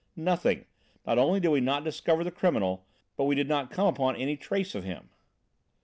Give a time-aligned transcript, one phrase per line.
[0.15, 0.65] "Nothing.
[1.05, 4.35] Not only did we not discover the criminal, but we did not come upon any
[4.35, 5.11] trace of him."